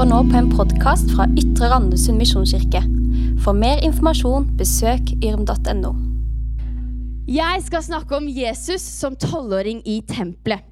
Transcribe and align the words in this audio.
hører 0.00 0.14
nå 0.14 0.18
på 0.30 0.36
en 0.38 0.46
podkast 0.48 1.10
fra 1.12 1.26
Ytre 1.36 1.66
Randesund 1.68 2.16
misjonskirke. 2.16 2.80
For 3.44 3.52
mer 3.52 3.82
informasjon, 3.84 4.46
besøk 4.56 5.10
yrm.no. 5.20 5.90
Jeg 7.28 7.64
skal 7.66 7.84
snakke 7.84 8.16
om 8.16 8.30
Jesus 8.32 8.80
som 8.80 9.18
tolvåring 9.20 9.82
i 9.84 9.98
tempelet. 10.08 10.64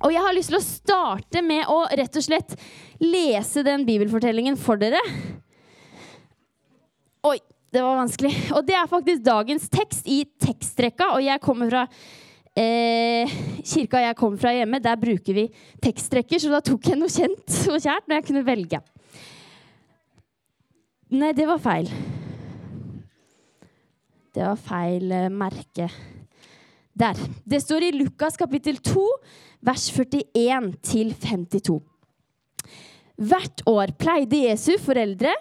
Og 0.00 0.14
jeg 0.14 0.24
har 0.24 0.32
lyst 0.32 0.48
til 0.48 0.56
å 0.56 0.64
starte 0.64 1.44
med 1.44 1.68
å 1.68 1.82
rett 1.92 2.16
og 2.16 2.24
slett 2.24 2.56
lese 3.04 3.66
den 3.68 3.84
bibelfortellingen 3.84 4.56
for 4.56 4.80
dere. 4.80 5.02
Oi, 7.28 7.36
det 7.68 7.84
var 7.84 8.00
vanskelig. 8.00 8.32
Og 8.56 8.64
det 8.64 8.78
er 8.80 8.88
faktisk 8.88 9.26
dagens 9.28 9.68
tekst 9.68 10.08
i 10.08 10.22
tekstrekka, 10.40 11.12
og 11.18 11.26
jeg 11.26 11.44
kommer 11.44 11.68
fra 11.68 11.84
eh, 12.58 13.30
kirka 13.66 14.02
jeg 14.02 14.16
kommer 14.18 14.40
fra 14.40 14.54
hjemme, 14.54 14.80
der 14.82 14.98
bruker 15.00 15.36
vi 15.36 15.46
teksttrekker, 15.82 16.40
så 16.40 16.52
da 16.52 16.62
tok 16.64 16.90
jeg 16.90 16.98
noe 17.00 17.12
kjent 17.12 17.56
og 17.72 17.80
kjært 17.80 18.08
når 18.08 18.20
jeg 18.20 18.26
kunne 18.30 18.44
velge. 18.46 18.82
Nei, 21.14 21.30
det 21.36 21.46
var 21.46 21.62
feil. 21.62 21.90
Det 24.34 24.42
var 24.42 24.58
feil 24.58 25.14
eh, 25.14 25.30
merke. 25.30 25.88
Der. 26.94 27.18
Det 27.42 27.58
står 27.62 27.88
i 27.88 27.94
Lukas 27.94 28.38
kapittel 28.38 28.78
2, 28.78 29.02
vers 29.66 29.88
41 29.90 30.70
til 30.86 31.10
52. 31.18 31.80
Hvert 33.14 33.62
år 33.70 33.92
pleide 33.98 34.44
Jesu 34.44 34.76
foreldre 34.82 35.32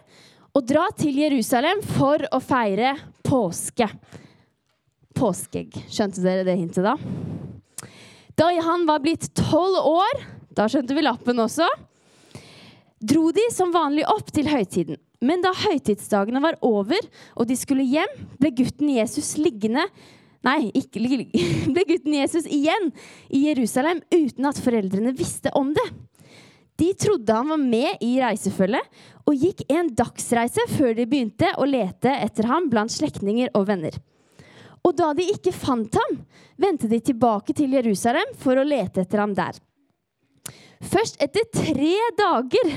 å 0.54 0.62
dra 0.62 0.88
til 0.98 1.18
Jerusalem 1.24 1.82
for 1.96 2.22
å 2.34 2.40
feire 2.42 2.94
påske. 3.26 3.88
Påskeegg. 5.18 5.78
Skjønte 5.92 6.24
dere 6.24 6.46
det 6.48 6.58
hintet, 6.60 6.86
da? 6.86 6.98
Da 8.40 8.50
han 8.66 8.88
var 8.90 9.04
blitt 9.04 9.30
tolv 9.38 9.78
år, 9.86 10.24
da 10.54 10.68
skjønte 10.70 10.96
vi 10.98 11.06
lappen 11.06 11.42
også, 11.44 11.68
dro 13.04 13.30
de 13.36 13.46
som 13.54 13.74
vanlig 13.74 14.08
opp 14.10 14.32
til 14.34 14.50
høytiden. 14.50 14.98
Men 15.24 15.44
da 15.44 15.54
høytidsdagene 15.56 16.42
var 16.44 16.58
over 16.66 17.00
og 17.38 17.48
de 17.48 17.56
skulle 17.60 17.86
hjem, 17.88 18.12
ble 18.42 18.52
gutten 18.58 18.92
Jesus 18.98 19.36
liggende 19.40 19.86
Nei, 20.44 20.68
ikke 20.76 21.00
ble 21.74 21.86
gutten 21.88 22.18
Jesus 22.18 22.48
igjen 22.52 22.90
i 23.32 23.46
Jerusalem 23.46 24.02
uten 24.12 24.50
at 24.50 24.60
foreldrene 24.60 25.14
visste 25.16 25.54
om 25.56 25.70
det. 25.72 25.86
De 26.82 26.90
trodde 27.00 27.36
han 27.38 27.54
var 27.54 27.62
med 27.62 28.02
i 28.04 28.18
reisefølget 28.20 29.04
og 29.30 29.38
gikk 29.40 29.64
en 29.72 29.94
dagsreise 29.96 30.66
før 30.74 30.98
de 30.98 31.06
begynte 31.08 31.54
å 31.56 31.68
lete 31.70 32.12
etter 32.12 32.50
ham 32.50 32.68
blant 32.72 32.92
slektninger 32.92 33.54
og 33.56 33.70
venner. 33.70 33.96
Og 34.84 34.96
da 35.00 35.14
de 35.16 35.26
ikke 35.32 35.54
fant 35.56 35.96
ham, 35.96 36.18
vendte 36.60 36.90
de 36.92 37.00
tilbake 37.00 37.56
til 37.56 37.72
Jerusalem 37.78 38.34
for 38.40 38.60
å 38.60 38.66
lete 38.68 39.06
etter 39.06 39.24
ham 39.24 39.36
der. 39.38 39.56
Først 40.84 41.22
etter 41.24 41.46
tre 41.48 41.94
dager 42.20 42.74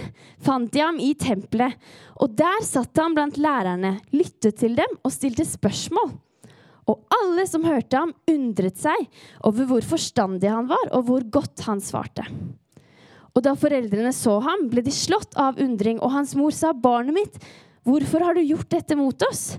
fant 0.46 0.70
de 0.70 0.82
ham 0.82 1.00
i 1.02 1.10
tempelet, 1.18 1.74
og 2.22 2.36
der 2.38 2.62
satt 2.62 2.94
han 3.02 3.16
blant 3.16 3.40
lærerne, 3.40 3.96
lyttet 4.14 4.60
til 4.62 4.76
dem 4.78 4.94
og 5.02 5.14
stilte 5.14 5.46
spørsmål. 5.48 6.14
Og 6.86 7.02
alle 7.10 7.42
som 7.50 7.66
hørte 7.66 7.98
ham, 7.98 8.12
undret 8.30 8.78
seg 8.78 9.08
over 9.46 9.66
hvor 9.66 9.88
forstandig 9.88 10.52
han 10.52 10.68
var, 10.70 10.92
og 10.94 11.08
hvor 11.08 11.26
godt 11.34 11.64
han 11.66 11.82
svarte. 11.82 12.22
Og 13.34 13.42
da 13.44 13.56
foreldrene 13.58 14.14
så 14.16 14.38
ham, 14.44 14.68
ble 14.70 14.84
de 14.86 14.94
slått 14.94 15.34
av 15.34 15.58
undring, 15.60 15.98
og 15.98 16.14
hans 16.14 16.36
mor 16.38 16.54
sa, 16.54 16.70
'Barnet 16.72 17.18
mitt, 17.18 17.42
hvorfor 17.84 18.22
har 18.22 18.38
du 18.38 18.46
gjort 18.46 18.70
dette 18.70 18.96
mot 18.96 19.26
oss?' 19.28 19.58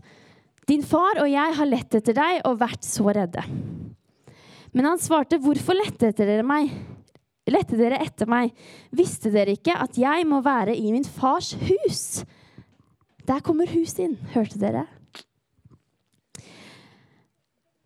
'Din 0.68 0.84
far 0.84 1.22
og 1.24 1.30
jeg 1.32 1.56
har 1.56 1.70
lett 1.70 1.96
etter 1.96 2.16
deg 2.18 2.42
og 2.46 2.60
vært 2.60 2.84
så 2.84 3.08
redde.' 3.08 3.46
Men 4.76 4.86
han 4.86 5.00
svarte, 5.00 5.40
'Hvorfor 5.40 5.78
lette 5.80 6.12
dere 6.12 6.44
meg?' 6.44 6.74
Lette 7.48 7.78
dere 7.80 8.02
etter 8.04 8.28
meg? 8.28 8.52
Visste 8.92 9.32
dere 9.32 9.56
ikke 9.56 9.72
at 9.72 9.96
jeg 9.96 10.26
må 10.28 10.42
være 10.44 10.76
i 10.76 10.92
min 10.92 11.06
fars 11.08 11.54
hus? 11.56 12.26
Der 13.24 13.40
kommer 13.40 13.70
huset 13.72 14.02
inn, 14.04 14.18
hørte 14.34 14.60
dere? 14.60 14.84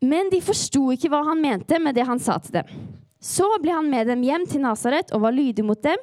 Men 0.02 0.32
de 0.34 0.42
forsto 0.42 0.88
ikke 0.96 1.12
hva 1.14 1.22
han 1.28 1.42
mente 1.44 1.78
med 1.78 1.94
det 1.94 2.08
han 2.10 2.22
sa 2.22 2.40
til 2.42 2.58
dem. 2.58 2.74
Så 3.22 3.46
ble 3.62 3.76
han 3.76 3.90
med 3.90 4.10
dem 4.10 4.24
hjem 4.26 4.48
til 4.50 4.64
Nasaret 4.66 5.14
og 5.14 5.22
var 5.28 5.36
lydig 5.36 5.66
mot 5.66 5.82
dem. 5.86 6.02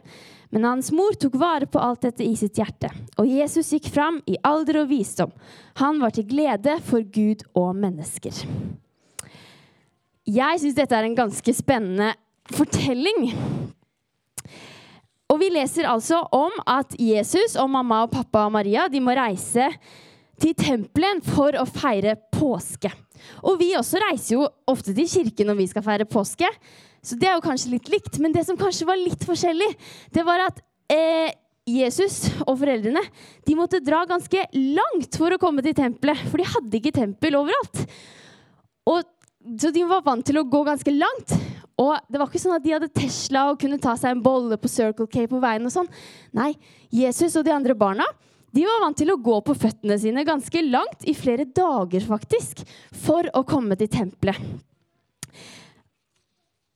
Men 0.51 0.65
hans 0.65 0.89
mor 0.95 1.17
tok 1.21 1.37
vare 1.37 1.69
på 1.69 1.81
alt 1.83 2.07
dette 2.07 2.25
i 2.25 2.33
sitt 2.39 2.57
hjerte. 2.57 2.89
Og 3.21 3.29
Jesus 3.29 3.73
gikk 3.75 3.91
fram 3.93 4.23
i 4.27 4.39
alder 4.47 4.83
og 4.83 4.89
visdom. 4.93 5.33
Han 5.83 6.01
var 6.01 6.15
til 6.17 6.29
glede 6.31 6.79
for 6.89 7.05
Gud 7.05 7.45
og 7.59 7.75
mennesker. 7.77 8.33
Jeg 10.29 10.61
syns 10.61 10.77
dette 10.77 10.97
er 10.97 11.09
en 11.09 11.17
ganske 11.17 11.55
spennende 11.57 12.15
fortelling. 12.53 13.31
Og 15.29 15.41
vi 15.43 15.51
leser 15.53 15.89
altså 15.89 16.23
om 16.33 16.55
at 16.69 16.97
Jesus 16.97 17.57
og 17.61 17.69
mamma 17.73 18.03
og 18.07 18.13
pappa 18.15 18.47
og 18.49 18.55
Maria 18.57 18.87
de 18.89 19.01
må 19.05 19.13
reise 19.17 19.69
til 20.41 20.55
tempelen 20.57 21.21
for 21.25 21.57
å 21.59 21.67
feire 21.69 22.15
påske. 22.39 22.93
Og 23.43 23.59
vi 23.61 23.73
også 23.79 24.01
reiser 24.03 24.37
jo 24.37 24.47
ofte 24.71 24.95
til 24.95 25.11
kirken 25.11 25.51
når 25.51 25.59
vi 25.59 25.67
skal 25.73 25.85
feire 25.87 26.07
påske. 26.09 26.49
Så 27.03 27.19
det 27.19 27.29
er 27.29 27.37
jo 27.37 27.45
kanskje 27.45 27.75
litt 27.75 27.91
likt. 27.93 28.19
Men 28.23 28.35
det 28.35 28.47
som 28.47 28.59
kanskje 28.59 28.89
var 28.89 29.01
litt 29.01 29.27
forskjellig, 29.27 29.69
det 30.15 30.25
var 30.27 30.47
at 30.47 30.63
eh, 30.93 31.35
Jesus 31.69 32.25
og 32.47 32.57
foreldrene 32.63 33.03
de 33.47 33.57
måtte 33.59 33.83
dra 33.85 34.05
ganske 34.09 34.47
langt 34.55 35.19
for 35.21 35.35
å 35.35 35.41
komme 35.41 35.65
til 35.65 35.77
tempelet. 35.77 36.25
For 36.31 36.41
de 36.41 36.49
hadde 36.49 36.81
ikke 36.81 36.97
tempel 36.97 37.39
overalt. 37.43 37.85
Og, 38.89 39.05
så 39.61 39.73
de 39.75 39.85
var 39.89 40.07
vant 40.07 40.25
til 40.27 40.41
å 40.41 40.47
gå 40.49 40.65
ganske 40.67 40.95
langt. 40.95 41.37
Og 41.79 41.95
det 42.11 42.19
var 42.19 42.31
ikke 42.31 42.43
sånn 42.43 42.57
at 42.57 42.65
de 42.65 42.75
hadde 42.75 42.91
Tesla 42.91 43.49
og 43.53 43.61
kunne 43.63 43.79
ta 43.83 43.95
seg 43.99 44.17
en 44.17 44.23
bolle 44.25 44.59
på 44.59 44.71
Circle 44.71 45.07
K 45.11 45.29
på 45.31 45.43
veien. 45.43 45.67
og 45.69 45.75
sånn. 45.75 45.91
Nei, 46.35 46.55
Jesus 46.91 47.37
og 47.39 47.47
de 47.47 47.55
andre 47.55 47.77
barna 47.79 48.07
de 48.57 48.65
var 48.65 48.81
vant 48.83 48.97
til 48.97 49.13
å 49.13 49.19
gå 49.21 49.41
på 49.45 49.57
føttene 49.59 49.99
sine 50.01 50.25
ganske 50.27 50.63
langt, 50.65 51.05
i 51.05 51.15
flere 51.17 51.45
dager 51.45 52.05
faktisk, 52.07 52.65
for 53.05 53.29
å 53.37 53.45
komme 53.49 53.77
til 53.79 53.91
tempelet. 53.93 54.39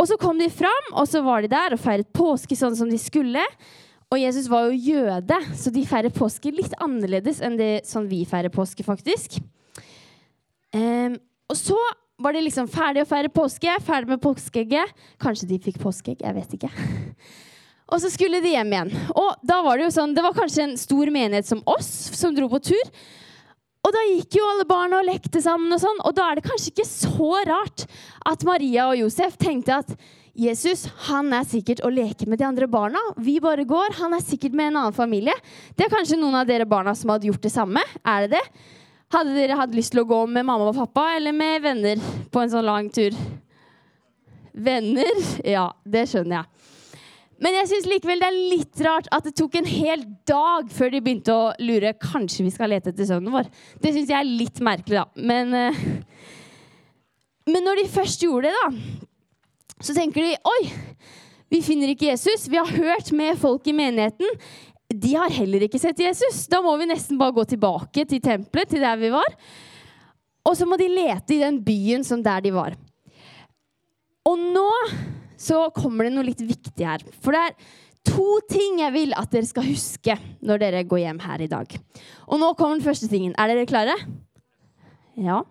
Og 0.03 0.09
så 0.11 0.19
kom 0.19 0.41
de 0.41 0.51
fram, 0.51 0.91
og 0.99 1.07
så 1.07 1.23
var 1.23 1.45
de 1.45 1.53
der 1.53 1.77
og 1.77 1.81
feiret 1.81 2.11
påske 2.17 2.59
sånn 2.59 2.75
som 2.75 2.91
de 2.91 2.99
skulle. 2.99 3.43
Og 4.13 4.19
Jesus 4.19 4.49
var 4.51 4.67
jo 4.67 4.93
jøde, 4.93 5.39
så 5.57 5.71
de 5.73 5.85
feirer 5.89 6.13
påske 6.13 6.51
litt 6.53 6.75
annerledes 6.83 7.41
enn 7.45 7.55
det 7.57 7.73
sånn 7.89 8.11
vi 8.11 8.25
feirer 8.29 8.53
påske, 8.53 8.85
faktisk. 8.85 9.39
Um, 10.75 11.15
og 11.53 11.57
så 11.61 11.79
var 12.23 12.35
de 12.35 12.43
liksom 12.45 12.69
ferdig 12.71 13.05
å 13.05 13.09
feire 13.09 13.31
påske, 13.33 13.79
ferdig 13.87 14.13
med 14.13 14.23
påskeegget. 14.23 14.93
Kanskje 15.23 15.49
de 15.51 15.63
fikk 15.63 15.81
påskeegg, 15.83 16.21
jeg 16.27 16.37
vet 16.37 16.59
ikke. 16.59 16.71
Og 17.93 18.01
så 18.01 18.11
skulle 18.13 18.41
de 18.41 18.55
hjem 18.55 18.73
igjen. 18.73 18.93
Og 19.13 19.43
da 19.47 19.59
var 19.65 19.77
det 19.77 19.89
jo 19.89 19.97
sånn, 19.99 20.15
det 20.17 20.25
var 20.25 20.37
kanskje 20.37 20.65
en 20.65 20.79
stor 20.81 21.13
menighet 21.13 21.49
som 21.49 21.61
oss 21.69 21.91
som 22.17 22.33
dro 22.35 22.49
på 22.49 22.63
tur. 22.73 22.95
Og 23.83 23.93
da 23.93 24.03
gikk 24.07 24.39
jo 24.39 24.47
alle 24.47 24.65
barna 24.69 25.01
og 25.01 25.09
lekte 25.09 25.43
sammen, 25.43 25.73
og 25.75 25.81
sånn, 25.83 26.01
og 26.07 26.15
da 26.15 26.31
er 26.31 26.39
det 26.39 26.47
kanskje 26.47 26.71
ikke 26.71 26.87
så 26.87 27.31
rart 27.49 27.87
at 28.31 28.45
Maria 28.47 28.87
og 28.93 29.01
Josef 29.01 29.35
tenkte 29.41 29.81
at 29.83 29.97
Jesus 30.39 30.87
han 31.11 31.29
er 31.37 31.45
sikkert 31.45 31.83
å 31.85 31.91
leke 31.93 32.29
med 32.31 32.41
de 32.41 32.47
andre 32.47 32.69
barna. 32.71 33.01
Vi 33.21 33.37
bare 33.43 33.67
går. 33.69 33.99
Han 33.99 34.15
er 34.17 34.23
sikkert 34.25 34.55
med 34.57 34.71
en 34.71 34.79
annen 34.81 34.97
familie. 34.97 35.35
Det 35.77 35.85
er 35.85 35.93
kanskje 35.93 36.17
noen 36.17 36.39
av 36.39 36.47
dere 36.49 36.65
barna 36.69 36.95
som 36.97 37.13
hadde 37.13 37.29
gjort 37.29 37.43
det 37.45 37.53
samme. 37.53 37.83
Er 38.01 38.25
det 38.25 38.39
det? 38.39 38.71
Hadde 39.13 39.37
dere 39.37 39.59
hatt 39.59 39.75
lyst 39.77 39.93
til 39.93 40.01
å 40.01 40.09
gå 40.09 40.23
med 40.25 40.47
mamma 40.49 40.71
og 40.71 40.79
pappa 40.79 41.11
eller 41.19 41.37
med 41.37 41.61
venner 41.67 42.01
på 42.33 42.41
en 42.41 42.55
sånn 42.55 42.65
lang 42.65 42.89
tur? 42.95 43.13
Venner? 44.53 45.21
Ja, 45.45 45.67
det 45.85 46.07
skjønner 46.09 46.39
jeg. 46.39 46.62
Men 47.43 47.57
jeg 47.59 47.71
syns 47.73 47.89
likevel 47.91 48.23
det 48.23 48.29
er 48.29 48.41
litt 48.53 48.83
rart 48.87 49.09
at 49.11 49.27
det 49.27 49.35
tok 49.39 49.57
en 49.59 49.67
hel 49.67 50.05
dag 50.29 50.69
før 50.71 50.93
de 50.93 51.01
begynte 51.03 51.35
å 51.35 51.51
lure. 51.63 51.95
Kanskje 51.99 52.47
vi 52.47 52.53
skal 52.55 52.71
lete 52.71 52.93
etter 52.93 53.09
sønnen 53.09 53.35
vår. 53.35 53.49
Det 53.83 53.91
syns 53.95 54.13
jeg 54.13 54.19
er 54.19 54.29
litt 54.29 54.63
merkelig, 54.63 55.03
da. 55.03 55.27
Men, 55.27 55.51
uh, 55.51 56.29
men 57.51 57.67
når 57.67 57.83
de 57.83 57.89
først 57.97 58.23
gjorde 58.23 58.53
det, 58.53 58.61
da, 58.63 59.09
så 59.83 59.97
tenker 59.97 60.23
de 60.23 60.37
oi, 60.47 60.61
vi 61.53 61.61
finner 61.67 61.91
ikke 61.93 62.13
Jesus. 62.13 62.47
Vi 62.49 62.61
har 62.61 62.71
hørt 62.71 63.11
med 63.17 63.41
folk 63.41 63.67
i 63.69 63.75
menigheten. 63.77 64.39
De 64.93 65.17
har 65.17 65.33
heller 65.35 65.67
ikke 65.67 65.81
sett 65.83 65.99
Jesus. 66.01 66.47
Da 66.53 66.63
må 66.65 66.77
vi 66.81 66.89
nesten 66.89 67.19
bare 67.21 67.35
gå 67.37 67.45
tilbake 67.51 68.07
til 68.09 68.23
tempelet, 68.23 68.71
til 68.71 68.85
der 68.85 69.01
vi 69.01 69.11
var. 69.13 69.35
Og 70.47 70.57
så 70.59 70.67
må 70.69 70.79
de 70.81 70.89
lete 70.91 71.37
i 71.37 71.43
den 71.43 71.59
byen 71.65 72.07
som 72.07 72.23
der 72.23 72.41
de 72.45 72.55
var. 72.55 72.79
Og 74.31 74.39
nå 74.39 74.71
så 75.43 75.65
kommer 75.75 76.07
det 76.07 76.15
noe 76.15 76.27
litt 76.29 76.43
viktig 76.47 76.87
her. 76.87 77.03
For 77.23 77.35
det 77.35 77.43
er 77.43 77.57
to 78.13 78.29
ting 78.51 78.81
jeg 78.83 78.95
vil 78.95 79.15
at 79.19 79.33
dere 79.35 79.49
skal 79.49 79.67
huske 79.67 80.17
når 80.43 80.63
dere 80.63 80.85
går 80.89 81.05
hjem 81.05 81.23
her 81.23 81.43
i 81.45 81.51
dag. 81.51 81.75
Og 82.29 82.41
nå 82.43 82.53
kommer 82.59 82.79
den 82.79 82.87
første 82.87 83.11
tingen. 83.11 83.35
Er 83.39 83.51
dere 83.51 83.69
klare? 83.71 83.97
Ja. 85.19 85.43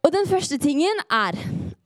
Og 0.00 0.12
den 0.14 0.28
første 0.28 0.56
tingen 0.60 1.02
er 1.12 1.36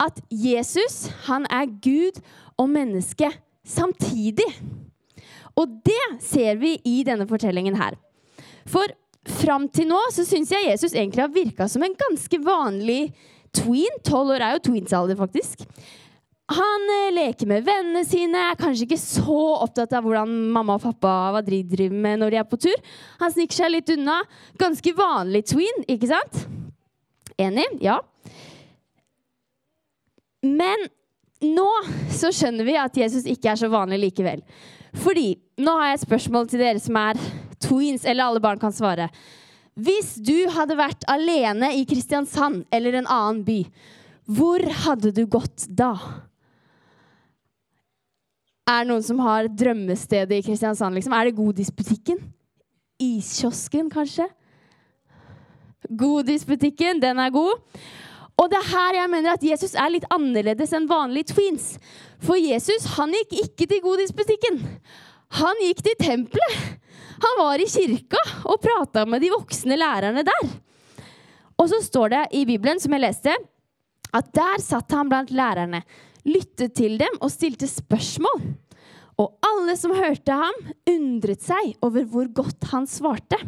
at 0.03 0.21
Jesus, 0.31 1.09
han 1.27 1.47
er 1.51 1.71
Gud 1.83 2.21
og 2.59 2.71
menneske 2.71 3.31
samtidig. 3.67 4.47
Og 5.59 5.81
det 5.87 6.03
ser 6.23 6.59
vi 6.63 6.77
i 6.87 7.03
denne 7.07 7.27
fortellingen 7.31 7.79
her. 7.79 7.99
For 8.67 8.91
fram 9.41 9.69
til 9.73 9.89
nå 9.89 10.01
så 10.13 10.25
syns 10.27 10.53
jeg 10.53 10.69
Jesus 10.69 10.95
egentlig 10.95 11.25
har 11.25 11.35
virka 11.35 11.69
som 11.71 11.85
en 11.85 11.97
ganske 11.99 12.41
vanlig 12.45 13.15
tween. 13.55 14.01
Tolv 14.07 14.35
år 14.35 14.45
er 14.45 14.57
jo 14.57 14.65
tweensalder, 14.69 15.19
faktisk. 15.19 15.65
Han 16.53 16.91
eh, 16.93 17.13
leker 17.15 17.49
med 17.49 17.65
vennene 17.65 18.03
sine, 18.05 18.51
er 18.51 18.59
kanskje 18.61 18.85
ikke 18.85 19.01
så 19.01 19.39
opptatt 19.65 19.95
av 19.97 20.05
hvordan 20.05 20.33
mamma 20.53 20.77
og 20.77 20.83
pappa 20.85 21.13
hva 21.33 21.41
de 21.45 21.63
driver 21.65 21.97
med 22.05 22.21
når 22.21 22.35
de 22.35 22.41
er 22.43 22.49
på 22.49 22.59
tur. 22.61 22.83
Han 23.23 23.33
sniker 23.33 23.63
seg 23.63 23.73
litt 23.73 23.93
unna. 23.95 24.19
Ganske 24.61 24.93
vanlig 24.99 25.47
tween, 25.49 25.87
ikke 25.89 26.11
sant? 26.13 26.43
Enig? 27.41 27.65
Ja. 27.83 28.03
Men 30.45 30.85
nå 31.45 31.71
så 32.13 32.29
skjønner 32.35 32.69
vi 32.69 32.77
at 32.77 33.01
Jesus 33.01 33.25
ikke 33.29 33.55
er 33.55 33.61
så 33.61 33.73
vanlig 33.73 34.03
likevel. 34.03 34.45
Fordi 35.01 35.33
nå 35.65 35.73
har 35.79 35.91
jeg 35.91 35.99
et 35.99 36.07
spørsmål 36.07 36.51
til 36.51 36.63
dere 36.63 36.83
som 36.83 37.01
er 37.01 37.19
tweens, 37.65 38.05
eller 38.05 38.29
alle 38.29 38.45
barn 38.45 38.61
kan 38.61 38.75
svare. 38.75 39.09
Hvis 39.75 40.15
du 40.23 40.45
hadde 40.55 40.77
vært 40.79 41.09
alene 41.11 41.73
i 41.75 41.83
Kristiansand 41.89 42.63
eller 42.75 43.01
en 43.01 43.09
annen 43.11 43.43
by, 43.49 43.59
hvor 44.31 44.63
hadde 44.85 45.11
du 45.17 45.25
gått 45.27 45.67
da? 45.69 45.97
Er 48.65 48.85
det 48.85 48.89
noen 48.89 49.05
som 49.05 49.21
har 49.21 49.51
drømmestedet 49.53 50.39
i 50.39 50.45
Kristiansand? 50.47 50.97
Liksom? 50.97 51.13
Er 51.13 51.29
det 51.29 51.37
Godisbutikken? 51.37 52.23
Iskiosken, 53.03 53.91
kanskje? 53.93 54.25
Godisbutikken, 55.91 57.03
den 57.03 57.21
er 57.21 57.35
god. 57.35 57.61
Og 58.41 58.49
det 58.51 58.59
er 58.59 58.71
her 58.71 58.99
jeg 58.99 59.11
mener 59.13 59.37
at 59.37 59.45
Jesus 59.47 59.77
er 59.79 59.93
litt 59.93 60.07
annerledes 60.13 60.73
enn 60.75 60.89
vanlige 60.91 61.35
tweens. 61.35 61.75
For 62.25 62.41
Jesus 62.41 62.89
han 62.97 63.13
gikk 63.15 63.37
ikke 63.45 63.69
til 63.71 63.83
Godisbutikken. 63.85 64.63
Han 65.43 65.61
gikk 65.67 65.85
til 65.85 66.01
tempelet. 66.01 66.81
Han 67.25 67.39
var 67.39 67.61
i 67.61 67.69
kirka 67.69 68.21
og 68.49 68.59
prata 68.65 69.05
med 69.07 69.23
de 69.23 69.31
voksne 69.33 69.77
lærerne 69.79 70.25
der. 70.27 70.49
Og 71.61 71.69
så 71.71 71.79
står 71.85 72.11
det 72.11 72.25
i 72.41 72.43
Bibelen, 72.49 72.81
som 72.83 72.97
jeg 72.97 73.05
leste, 73.05 73.37
at 74.15 74.33
der 74.35 74.63
satt 74.63 74.91
han 74.97 75.11
blant 75.11 75.31
lærerne 75.35 75.85
lyttet 76.29 76.75
til 76.79 76.97
dem 77.01 77.19
og 77.21 77.33
stilte 77.33 77.69
spørsmål. 77.71 78.43
Og 79.21 79.37
alle 79.47 79.77
som 79.79 79.95
hørte 79.95 80.35
ham, 80.35 80.57
undret 80.91 81.45
seg 81.45 81.77
over 81.85 82.07
hvor 82.11 82.31
godt 82.43 82.71
han 82.73 82.89
svarte. 82.91 83.39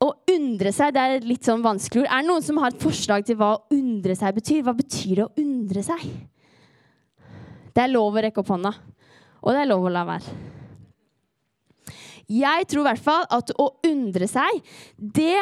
Å 0.00 0.10
undre 0.32 0.72
seg 0.72 0.94
det 0.96 1.00
er 1.00 1.14
et 1.18 1.28
litt 1.28 1.44
sånn 1.44 1.64
vanskelig 1.64 2.04
ord. 2.04 2.10
Er 2.10 2.22
det 2.22 2.30
noen 2.30 2.44
som 2.44 2.60
har 2.60 2.72
et 2.72 2.82
forslag 2.84 3.24
til 3.28 3.36
hva 3.40 3.54
å 3.56 3.62
undre 3.76 4.16
seg 4.16 4.36
betyr? 4.36 4.62
Hva 4.64 4.76
betyr 4.76 5.14
det 5.18 5.26
å 5.26 5.34
undre 5.40 5.84
seg? 5.84 6.06
Det 7.70 7.84
er 7.84 7.92
lov 7.92 8.16
å 8.16 8.22
rekke 8.24 8.40
opp 8.42 8.50
hånda, 8.50 8.72
og 9.40 9.54
det 9.54 9.60
er 9.60 9.68
lov 9.70 9.84
å 9.86 9.92
la 9.92 10.02
være. 10.08 10.38
Jeg 12.30 12.66
tror 12.70 12.84
i 12.84 12.88
hvert 12.90 13.02
fall 13.02 13.24
at 13.34 13.52
å 13.58 13.66
undre 13.88 14.26
seg, 14.30 14.60
det, 14.96 15.38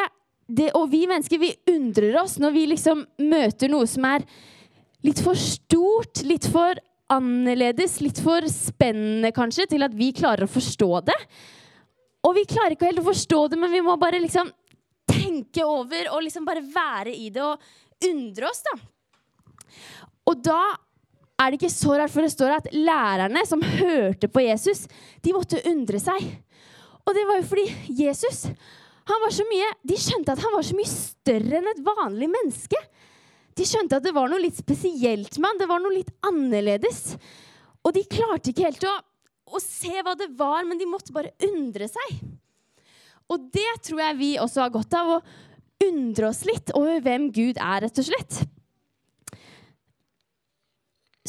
det 0.47 0.71
Og 0.77 0.87
vi 0.89 1.03
mennesker, 1.09 1.37
vi 1.41 1.53
undrer 1.69 2.17
oss 2.21 2.39
når 2.41 2.55
vi 2.55 2.63
liksom 2.71 3.03
møter 3.29 3.69
noe 3.69 3.87
som 3.89 4.07
er 4.09 4.25
litt 5.05 5.21
for 5.23 5.37
stort, 5.39 6.23
litt 6.27 6.47
for 6.51 6.79
annerledes, 7.09 7.99
litt 8.03 8.19
for 8.21 8.45
spennende 8.51 9.31
kanskje, 9.35 9.67
til 9.71 9.85
at 9.85 9.95
vi 9.97 10.11
klarer 10.15 10.45
å 10.45 10.51
forstå 10.51 10.91
det. 11.07 11.17
Og 12.27 12.35
vi 12.35 12.45
klarer 12.49 12.75
ikke 12.75 12.89
helt 12.89 13.01
å 13.01 13.09
forstå 13.09 13.45
det, 13.51 13.59
men 13.61 13.71
vi 13.73 13.83
må 13.85 13.95
bare 13.99 14.19
liksom 14.21 14.51
tenke 15.09 15.63
over 15.65 16.11
og 16.13 16.23
liksom 16.25 16.45
bare 16.45 16.61
være 16.61 17.15
i 17.15 17.31
det 17.33 17.41
og 17.45 18.09
undre 18.09 18.49
oss, 18.49 18.61
da. 18.67 18.75
Og 20.29 20.43
da 20.45 20.59
er 21.39 21.49
det 21.49 21.59
ikke 21.61 21.71
så 21.71 21.95
rart, 21.95 22.11
for 22.11 22.25
det 22.25 22.33
står 22.33 22.57
at 22.57 22.69
lærerne 22.75 23.41
som 23.47 23.63
hørte 23.63 24.29
på 24.29 24.43
Jesus, 24.43 24.85
de 25.23 25.33
måtte 25.33 25.63
undre 25.71 26.01
seg. 26.03 26.27
Og 27.07 27.15
det 27.15 27.23
var 27.25 27.39
jo 27.39 27.47
fordi 27.49 27.95
Jesus 28.03 28.45
han 29.09 29.23
var 29.23 29.31
så 29.33 29.41
mye, 29.49 29.69
De 29.81 29.95
skjønte 29.97 30.35
at 30.35 30.41
han 30.43 30.53
var 30.53 30.65
så 30.67 30.75
mye 30.77 30.89
større 30.89 31.57
enn 31.57 31.69
et 31.71 31.79
vanlig 31.81 32.27
menneske. 32.29 32.77
De 33.59 33.67
skjønte 33.67 33.99
at 33.99 34.05
det 34.05 34.15
var 34.15 34.31
noe 34.31 34.39
litt 34.39 34.55
spesielt 34.55 35.35
med 35.35 35.49
han. 35.51 35.59
Det 35.59 35.67
var 35.69 35.83
noe 35.83 35.97
litt 35.97 36.11
annerledes. 36.25 37.17
Og 37.83 37.91
de 37.95 38.05
klarte 38.07 38.53
ikke 38.53 38.69
helt 38.69 38.85
å, 38.87 38.95
å 39.51 39.61
se 39.63 39.91
hva 40.05 40.15
det 40.19 40.29
var, 40.39 40.63
men 40.67 40.79
de 40.79 40.87
måtte 40.87 41.15
bare 41.15 41.35
undre 41.49 41.89
seg. 41.91 42.21
Og 43.29 43.49
det 43.53 43.69
tror 43.85 44.03
jeg 44.05 44.19
vi 44.19 44.31
også 44.41 44.63
har 44.63 44.73
godt 44.73 44.95
av, 44.97 45.19
å 45.19 45.87
undre 45.89 46.31
oss 46.31 46.43
litt 46.47 46.73
over 46.75 46.99
hvem 47.03 47.29
Gud 47.35 47.59
er, 47.59 47.83
rett 47.85 48.01
og 48.01 48.07
slett. 48.07 48.39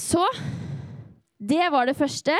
Så 0.00 0.24
det 1.38 1.66
var 1.72 1.86
det 1.86 1.98
første. 1.98 2.34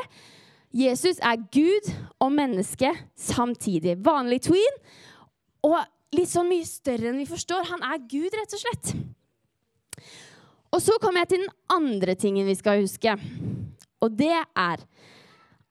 Jesus 0.75 1.19
er 1.19 1.39
Gud 1.53 1.91
og 2.23 2.33
menneske 2.35 2.93
samtidig. 3.19 3.99
Vanlig 4.07 4.45
tween 4.47 4.83
og 5.67 5.81
litt 6.15 6.31
sånn 6.31 6.51
mye 6.51 6.67
større 6.67 7.11
enn 7.11 7.21
vi 7.21 7.29
forstår. 7.29 7.69
Han 7.73 7.85
er 7.87 8.03
Gud, 8.11 8.31
rett 8.35 8.55
og 8.57 8.63
slett. 8.63 8.95
Og 10.71 10.83
så 10.83 10.97
kommer 11.03 11.25
jeg 11.25 11.33
til 11.33 11.45
den 11.45 11.53
andre 11.73 12.15
tingen 12.15 12.47
vi 12.47 12.55
skal 12.55 12.83
huske. 12.83 13.17
Og 14.01 14.11
det 14.19 14.33
er 14.33 14.83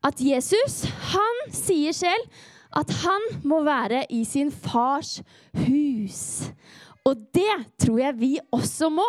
at 0.04 0.22
Jesus, 0.24 0.84
han 1.12 1.42
sier 1.52 1.96
selv 1.96 2.30
at 2.78 2.92
han 3.02 3.42
må 3.44 3.64
være 3.66 4.06
i 4.14 4.24
sin 4.28 4.52
fars 4.52 5.20
hus. 5.66 6.50
Og 7.08 7.18
det 7.34 7.56
tror 7.82 8.00
jeg 8.00 8.20
vi 8.20 8.34
også 8.54 8.92
må. 8.94 9.08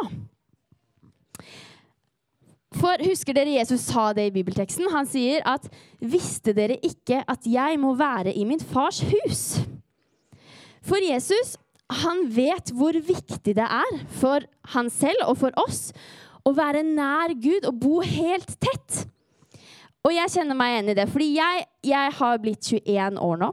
For 2.79 3.03
husker 3.03 3.35
dere 3.35 3.59
Jesus 3.59 3.83
sa 3.91 4.13
det 4.15 4.29
i 4.29 4.35
bibelteksten? 4.35 4.87
Han 4.95 5.07
sier 5.07 5.43
at 5.45 5.67
'Visste 6.01 6.55
dere 6.55 6.79
ikke 6.87 7.25
at 7.29 7.47
jeg 7.47 7.81
må 7.83 7.95
være 7.95 8.33
i 8.33 8.45
min 8.45 8.61
fars 8.61 9.01
hus?' 9.01 9.61
For 10.83 10.97
Jesus 11.03 11.59
han 11.91 12.25
vet 12.31 12.73
hvor 12.77 12.95
viktig 12.95 13.55
det 13.57 13.67
er 13.67 13.95
for 14.21 14.45
han 14.75 14.91
selv 14.93 15.27
og 15.27 15.39
for 15.41 15.57
oss 15.61 15.91
å 16.47 16.53
være 16.57 16.85
nær 16.87 17.35
Gud 17.37 17.67
og 17.69 17.81
bo 17.83 18.01
helt 18.05 18.55
tett. 18.63 19.05
Og 20.07 20.15
jeg 20.15 20.33
kjenner 20.33 20.57
meg 20.57 20.75
igjen 20.75 20.93
i 20.93 20.97
det, 20.97 21.09
fordi 21.13 21.29
jeg, 21.35 21.65
jeg 21.85 22.15
har 22.17 22.41
blitt 22.41 22.71
21 22.71 23.21
år 23.21 23.43
nå. 23.43 23.51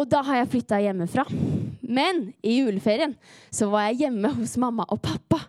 Og 0.00 0.06
da 0.10 0.22
har 0.26 0.40
jeg 0.40 0.50
flytta 0.54 0.80
hjemmefra. 0.82 1.26
Men 1.90 2.28
i 2.46 2.60
juleferien 2.60 3.14
så 3.54 3.68
var 3.70 3.88
jeg 3.88 4.06
hjemme 4.06 4.32
hos 4.38 4.56
mamma 4.62 4.86
og 4.90 5.00
pappa. 5.02 5.40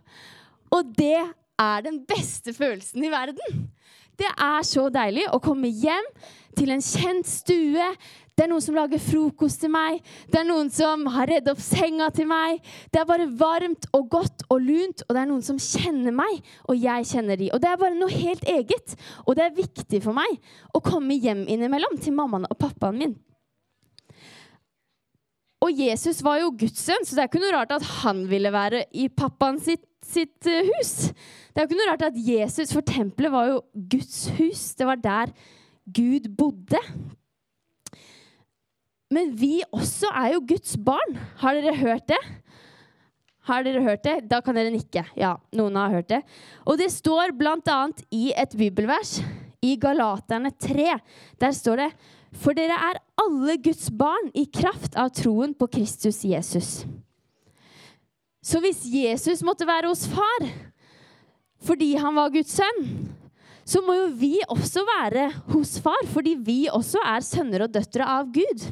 Og 0.73 0.93
det 0.97 1.17
er 1.61 1.85
den 1.85 2.01
beste 2.09 2.53
følelsen 2.53 3.05
i 3.05 3.11
verden. 3.13 3.65
Det 4.17 4.29
er 4.29 4.61
så 4.67 4.87
deilig 4.93 5.27
å 5.33 5.41
komme 5.41 5.69
hjem 5.71 6.07
til 6.57 6.73
en 6.73 6.83
kjent 6.83 7.29
stue 7.29 7.87
det 8.41 8.47
er 8.47 8.49
noen 8.49 8.63
som 8.65 8.73
lager 8.73 8.97
frokost 8.97 9.59
til 9.61 9.69
meg. 9.69 9.99
Det 10.33 10.39
er 10.39 10.47
noen 10.47 10.71
som 10.73 11.03
har 11.13 11.29
redd 11.29 11.49
opp 11.51 11.59
senga 11.61 12.07
til 12.09 12.25
meg. 12.25 12.57
Det 12.89 12.97
er 12.97 13.05
bare 13.05 13.27
varmt 13.37 13.85
og 13.93 14.07
godt 14.09 14.47
og 14.47 14.63
lunt, 14.65 15.03
og 15.05 15.13
det 15.13 15.21
er 15.21 15.29
noen 15.29 15.43
som 15.45 15.59
kjenner 15.61 16.15
meg, 16.15 16.39
og 16.65 16.79
jeg 16.81 17.05
kjenner 17.11 17.37
de. 17.37 17.51
Og 17.53 17.61
det 17.61 17.69
er 17.69 17.77
bare 17.83 17.99
noe 17.99 18.09
helt 18.09 18.47
eget. 18.49 18.95
Og 19.27 19.37
det 19.37 19.45
er 19.45 19.59
viktig 19.59 20.01
for 20.01 20.17
meg 20.17 20.41
å 20.73 20.81
komme 20.81 21.19
hjem 21.21 21.45
innimellom 21.53 22.01
til 22.01 22.17
mammaen 22.17 22.49
og 22.49 22.57
pappaen 22.57 22.97
min. 23.03 23.13
Og 25.61 25.77
Jesus 25.77 26.23
var 26.25 26.41
jo 26.41 26.49
Guds 26.57 26.81
sønn, 26.81 27.05
så 27.05 27.13
det 27.13 27.21
er 27.21 27.29
ikke 27.29 27.45
noe 27.45 27.53
rart 27.59 27.77
at 27.77 27.85
han 28.01 28.25
ville 28.25 28.49
være 28.57 28.87
i 28.97 29.05
pappaen 29.13 29.61
sitt, 29.61 29.85
sitt 30.01 30.49
uh, 30.49 30.65
hus. 30.73 31.11
Det 31.53 31.61
er 31.61 31.69
ikke 31.69 31.77
noe 31.77 31.91
rart 31.93 32.09
at 32.09 32.17
Jesus, 32.17 32.73
for 32.73 32.81
tempelet 32.81 33.37
var 33.37 33.53
jo 33.53 33.63
Guds 33.93 34.31
hus. 34.41 34.71
Det 34.73 34.89
var 34.89 34.97
der 34.97 35.37
Gud 35.85 36.33
bodde. 36.33 36.81
Men 39.11 39.33
vi 39.35 39.59
også 39.75 40.09
er 40.15 40.37
jo 40.37 40.45
Guds 40.53 40.77
barn. 40.79 41.17
Har 41.41 41.57
dere 41.57 41.75
hørt 41.75 42.07
det? 42.11 42.19
Har 43.49 43.65
dere 43.65 43.81
hørt 43.83 44.05
det? 44.05 44.15
Da 44.31 44.39
kan 44.45 44.55
dere 44.55 44.71
nikke. 44.71 45.03
Ja, 45.19 45.35
noen 45.57 45.75
har 45.79 45.91
hørt 45.97 46.09
det. 46.13 46.21
Og 46.63 46.77
det 46.79 46.91
står 46.93 47.33
bl.a. 47.35 47.79
i 48.13 48.31
et 48.37 48.55
bibelvers 48.57 49.17
i 49.65 49.75
Galaterne 49.81 50.53
3. 50.55 50.95
Der 51.41 51.55
står 51.55 51.83
det 51.83 51.91
For 52.31 52.55
dere 52.55 52.77
er 52.77 53.01
alle 53.19 53.57
Guds 53.59 53.89
barn 53.91 54.31
i 54.37 54.45
kraft 54.47 54.95
av 54.95 55.11
troen 55.17 55.55
på 55.57 55.67
Kristus 55.73 56.21
Jesus. 56.23 56.85
Så 58.41 58.61
hvis 58.63 58.85
Jesus 58.87 59.43
måtte 59.45 59.67
være 59.69 59.91
hos 59.91 60.07
far 60.09 60.47
fordi 61.61 61.91
han 61.93 62.15
var 62.17 62.31
Guds 62.33 62.55
sønn, 62.57 63.11
så 63.69 63.83
må 63.85 63.93
jo 63.93 64.07
vi 64.17 64.39
også 64.49 64.81
være 64.87 65.27
hos 65.51 65.75
far 65.83 66.07
fordi 66.09 66.33
vi 66.41 66.63
også 66.71 67.03
er 67.05 67.25
sønner 67.25 67.67
og 67.67 67.75
døtre 67.75 68.07
av 68.07 68.31
Gud. 68.33 68.71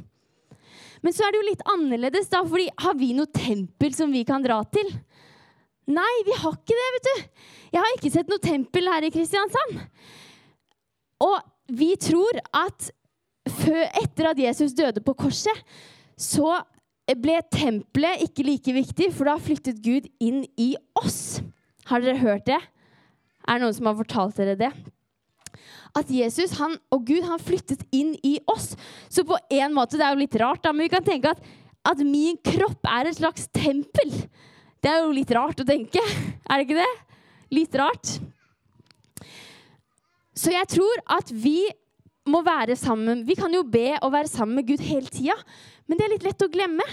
Men 1.06 1.16
så 1.16 1.26
er 1.26 1.32
det 1.32 1.40
jo 1.40 1.50
litt 1.50 1.68
annerledes, 1.74 2.28
da, 2.32 2.42
fordi 2.48 2.68
har 2.84 2.98
vi 3.00 3.14
noe 3.18 3.30
tempel 3.32 3.94
som 3.96 4.12
vi 4.12 4.26
kan 4.28 4.44
dra 4.44 4.60
til? 4.74 4.90
Nei, 5.90 6.12
vi 6.28 6.36
har 6.38 6.58
ikke 6.58 6.78
det, 6.78 6.90
vet 6.96 7.08
du. 7.08 7.46
Jeg 7.74 7.82
har 7.82 7.96
ikke 7.96 8.12
sett 8.14 8.30
noe 8.30 8.44
tempel 8.44 8.90
her 8.92 9.08
i 9.08 9.14
Kristiansand. 9.14 9.80
Og 11.26 11.38
vi 11.80 11.94
tror 12.00 12.42
at 12.56 12.92
etter 13.50 14.30
at 14.30 14.42
Jesus 14.42 14.76
døde 14.78 15.02
på 15.06 15.16
korset, 15.18 15.64
så 16.20 16.60
ble 17.18 17.40
tempelet 17.54 18.22
ikke 18.28 18.46
like 18.46 18.76
viktig, 18.76 19.10
for 19.16 19.30
da 19.30 19.40
flyttet 19.42 19.82
Gud 19.82 20.06
inn 20.22 20.44
i 20.62 20.76
oss. 21.00 21.40
Har 21.90 22.04
dere 22.04 22.22
hørt 22.22 22.46
det? 22.50 22.60
Er 23.48 23.58
det 23.58 23.64
noen 23.64 23.74
som 23.74 23.90
har 23.90 23.98
fortalt 23.98 24.38
dere 24.38 24.58
det? 24.60 24.70
At 25.98 26.12
Jesus 26.14 26.54
han, 26.60 26.76
og 26.94 27.08
Gud 27.08 27.26
han 27.26 27.42
flyttet 27.42 27.82
inn 27.96 28.14
i 28.26 28.38
oss. 28.50 28.74
Så 29.10 29.26
på 29.28 29.38
en 29.38 29.76
måte, 29.76 29.98
det 29.98 30.06
er 30.06 30.16
jo 30.16 30.24
litt 30.24 30.38
rart, 30.42 30.62
da, 30.66 30.74
men 30.74 30.86
vi 30.86 30.94
kan 30.94 31.06
tenke 31.06 31.34
at, 31.34 31.42
at 31.90 32.04
min 32.06 32.38
kropp 32.46 32.86
er 32.90 33.10
et 33.10 33.20
slags 33.20 33.48
tempel. 33.56 34.14
Det 34.80 34.92
er 34.92 35.04
jo 35.04 35.16
litt 35.16 35.32
rart 35.36 35.62
å 35.62 35.68
tenke, 35.68 36.04
er 36.50 36.54
det 36.60 36.68
ikke 36.68 36.82
det? 36.82 36.92
Litt 37.58 37.78
rart. 37.80 38.16
Så 40.38 40.54
jeg 40.54 40.70
tror 40.72 41.02
at 41.18 41.32
vi 41.34 41.68
må 42.30 42.44
være 42.46 42.78
sammen. 42.80 43.26
Vi 43.28 43.36
kan 43.36 43.52
jo 43.54 43.66
be 43.66 43.98
og 43.98 44.14
være 44.14 44.30
sammen 44.32 44.60
med 44.60 44.70
Gud 44.70 44.84
hele 44.86 45.10
tida, 45.12 45.36
men 45.90 45.98
det 45.98 46.06
er 46.06 46.14
litt 46.14 46.28
lett 46.28 46.46
å 46.46 46.52
glemme. 46.52 46.86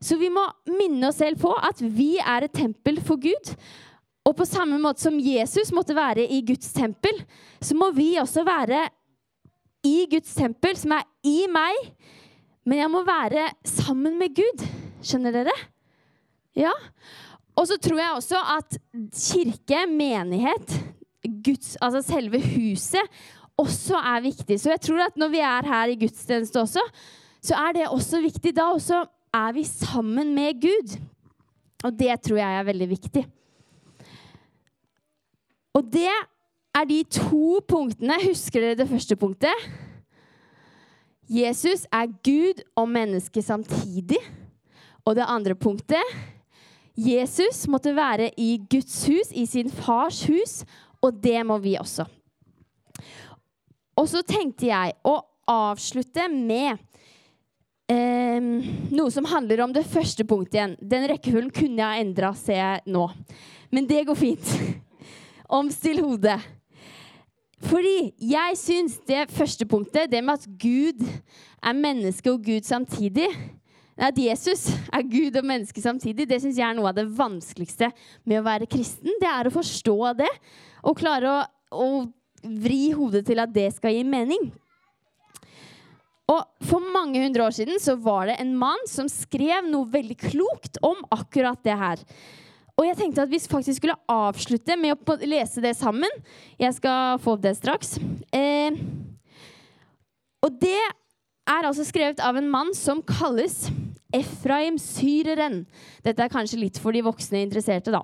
Så 0.00 0.16
vi 0.20 0.30
må 0.32 0.42
minne 0.68 1.10
oss 1.10 1.18
selv 1.20 1.40
på 1.42 1.52
at 1.56 1.80
vi 1.80 2.14
er 2.20 2.46
et 2.46 2.54
tempel 2.56 3.00
for 3.04 3.20
Gud. 3.20 3.52
Og 4.28 4.36
på 4.36 4.46
samme 4.48 4.78
måte 4.82 5.02
som 5.02 5.16
Jesus 5.16 5.72
måtte 5.72 5.96
være 5.96 6.26
i 6.28 6.42
Guds 6.46 6.72
tempel, 6.76 7.22
så 7.60 7.76
må 7.76 7.90
vi 7.96 8.12
også 8.20 8.44
være 8.46 8.84
i 9.86 10.04
Guds 10.10 10.34
tempel, 10.36 10.76
som 10.76 10.92
er 10.98 11.06
i 11.26 11.46
meg. 11.50 11.92
Men 12.68 12.82
jeg 12.82 12.92
må 12.92 13.00
være 13.06 13.48
sammen 13.64 14.18
med 14.20 14.34
Gud. 14.36 14.66
Skjønner 15.00 15.32
dere? 15.38 15.56
Ja. 16.58 16.74
Og 17.56 17.66
så 17.68 17.78
tror 17.80 18.00
jeg 18.00 18.16
også 18.16 18.40
at 18.58 18.76
kirke, 19.16 19.86
menighet, 19.88 20.76
Guds, 21.44 21.74
altså 21.80 22.02
selve 22.04 22.40
huset, 22.40 23.20
også 23.60 23.98
er 23.98 24.22
viktig. 24.24 24.60
Så 24.60 24.72
jeg 24.74 24.84
tror 24.84 25.06
at 25.08 25.18
når 25.20 25.32
vi 25.32 25.42
er 25.44 25.68
her 25.68 25.92
i 25.92 25.98
gudstjeneste 26.00 26.60
også, 26.60 26.84
så 27.44 27.56
er 27.56 27.76
det 27.76 27.88
også 27.88 28.20
viktig. 28.24 28.54
Da 28.56 28.70
også 28.72 29.02
er 29.36 29.52
vi 29.56 29.64
sammen 29.64 30.34
med 30.36 30.60
Gud. 30.60 30.96
Og 31.84 31.96
det 31.96 32.20
tror 32.24 32.40
jeg 32.40 32.58
er 32.60 32.68
veldig 32.68 32.88
viktig. 32.88 33.24
Og 35.76 35.86
det 35.92 36.10
er 36.74 36.88
de 36.88 37.00
to 37.06 37.60
punktene. 37.68 38.18
Husker 38.24 38.64
dere 38.64 38.78
det 38.80 38.88
første 38.90 39.16
punktet? 39.18 39.70
Jesus 41.30 41.86
er 41.94 42.10
Gud 42.26 42.62
og 42.78 42.88
menneske 42.90 43.42
samtidig. 43.42 44.18
Og 45.06 45.14
det 45.16 45.28
andre 45.30 45.54
punktet 45.54 46.02
Jesus 46.98 47.64
måtte 47.70 47.94
være 47.96 48.32
i 48.36 48.58
Guds 48.70 49.04
hus, 49.06 49.30
i 49.32 49.46
sin 49.46 49.70
fars 49.70 50.24
hus, 50.28 50.60
og 51.00 51.16
det 51.22 51.38
må 51.46 51.56
vi 51.62 51.76
også. 51.80 52.04
Og 53.96 54.08
så 54.10 54.20
tenkte 54.26 54.68
jeg 54.68 54.96
å 55.06 55.14
avslutte 55.50 56.26
med 56.32 56.76
eh, 57.90 58.42
noe 58.90 59.14
som 59.14 59.28
handler 59.30 59.64
om 59.64 59.72
det 59.74 59.86
første 59.88 60.26
punktet 60.28 60.58
igjen. 60.58 60.76
Den 60.82 61.08
rekkefølgen 61.10 61.54
kunne 61.54 61.80
jeg 61.80 61.86
ha 61.86 62.04
endra, 62.04 62.34
ser 62.36 62.60
jeg 62.60 62.84
nå. 62.92 63.06
Men 63.70 63.88
det 63.88 64.04
går 64.08 64.18
fint. 64.18 64.54
Omstill 65.50 66.02
hodet. 66.04 66.38
Fordi 67.66 68.12
jeg 68.24 68.56
syns 68.56 68.96
det 69.08 69.26
første 69.34 69.66
punktet, 69.68 70.08
det 70.12 70.22
med 70.24 70.38
at 70.38 70.46
Gud 70.60 71.02
er 71.60 71.76
menneske 71.76 72.32
og 72.32 72.40
Gud 72.44 72.64
samtidig 72.64 73.28
At 74.00 74.16
Jesus 74.16 74.70
er 74.88 75.04
Gud 75.04 75.34
og 75.36 75.44
menneske 75.44 75.82
samtidig, 75.84 76.24
det 76.24 76.38
syns 76.40 76.56
jeg 76.56 76.64
er 76.64 76.76
noe 76.78 76.88
av 76.88 76.96
det 76.96 77.04
vanskeligste 77.04 77.90
med 78.24 78.40
å 78.40 78.46
være 78.46 78.68
kristen. 78.70 79.12
Det 79.20 79.28
er 79.28 79.50
å 79.50 79.52
forstå 79.52 79.96
det 80.22 80.30
og 80.80 80.96
klare 80.96 81.28
å, 81.28 81.42
å 81.76 81.88
vri 82.40 82.94
hodet 82.96 83.26
til 83.28 83.42
at 83.42 83.52
det 83.52 83.66
skal 83.76 83.92
gi 83.92 84.06
mening. 84.08 84.48
Og 86.30 86.64
For 86.64 86.92
mange 86.94 87.20
hundre 87.20 87.44
år 87.48 87.54
siden 87.56 87.80
så 87.82 87.96
var 88.00 88.30
det 88.30 88.38
en 88.40 88.54
mann 88.56 88.88
som 88.88 89.08
skrev 89.10 89.66
noe 89.68 89.88
veldig 89.90 90.16
klokt 90.30 90.78
om 90.86 91.02
akkurat 91.12 91.60
det 91.66 91.76
her. 91.76 92.04
Og 92.80 92.86
jeg 92.88 92.96
tenkte 92.96 93.26
at 93.26 93.28
vi 93.28 93.38
faktisk 93.44 93.82
skulle 93.82 93.98
avslutte 94.08 94.76
med 94.80 94.96
å 94.96 95.16
lese 95.28 95.60
det 95.60 95.74
sammen. 95.76 96.08
Jeg 96.56 96.72
skal 96.78 97.20
få 97.20 97.36
opp 97.36 97.42
det 97.44 97.52
straks. 97.58 97.98
Eh, 98.32 98.78
og 100.40 100.56
det 100.62 100.78
er 100.80 101.68
altså 101.68 101.84
skrevet 101.84 102.22
av 102.24 102.38
en 102.40 102.48
mann 102.48 102.72
som 102.76 103.02
kalles 103.04 103.66
Efraim 104.16 104.78
Syreren. 104.80 105.66
Dette 106.06 106.24
er 106.24 106.32
kanskje 106.32 106.62
litt 106.62 106.80
for 106.80 106.96
de 106.96 107.04
voksne 107.04 107.44
interesserte, 107.44 107.92
da. 107.92 108.00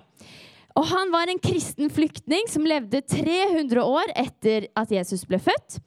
Og 0.76 0.84
han 0.90 1.08
var 1.14 1.32
en 1.32 1.40
kristen 1.40 1.88
flyktning 1.88 2.50
som 2.52 2.68
levde 2.68 3.00
300 3.00 3.80
år 3.80 4.12
etter 4.12 4.68
at 4.76 4.92
Jesus 4.92 5.24
ble 5.24 5.40
født. 5.40 5.80